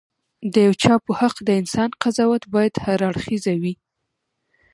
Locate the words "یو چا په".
0.65-1.11